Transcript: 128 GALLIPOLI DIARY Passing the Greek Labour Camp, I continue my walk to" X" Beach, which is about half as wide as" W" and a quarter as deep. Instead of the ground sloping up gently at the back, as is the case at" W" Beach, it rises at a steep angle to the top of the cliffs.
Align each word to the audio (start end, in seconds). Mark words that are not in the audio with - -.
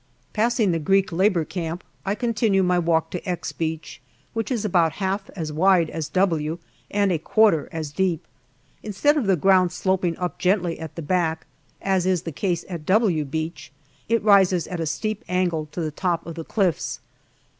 128 0.33 0.33
GALLIPOLI 0.33 0.33
DIARY 0.33 0.45
Passing 0.45 0.71
the 0.71 0.85
Greek 0.89 1.11
Labour 1.11 1.45
Camp, 1.45 1.83
I 2.07 2.15
continue 2.15 2.63
my 2.63 2.79
walk 2.79 3.11
to" 3.11 3.23
X" 3.29 3.51
Beach, 3.51 4.01
which 4.33 4.49
is 4.49 4.65
about 4.65 4.93
half 4.93 5.29
as 5.35 5.53
wide 5.53 5.91
as" 5.91 6.09
W" 6.23 6.57
and 6.89 7.11
a 7.11 7.19
quarter 7.19 7.69
as 7.71 7.91
deep. 7.91 8.25
Instead 8.81 9.15
of 9.15 9.27
the 9.27 9.35
ground 9.35 9.71
sloping 9.71 10.17
up 10.17 10.39
gently 10.39 10.79
at 10.79 10.95
the 10.95 11.03
back, 11.03 11.45
as 11.83 12.07
is 12.07 12.23
the 12.23 12.31
case 12.31 12.65
at" 12.67 12.83
W" 12.87 13.23
Beach, 13.25 13.71
it 14.09 14.23
rises 14.23 14.65
at 14.65 14.79
a 14.79 14.87
steep 14.87 15.23
angle 15.29 15.67
to 15.71 15.81
the 15.81 15.91
top 15.91 16.25
of 16.25 16.33
the 16.33 16.45
cliffs. 16.45 16.99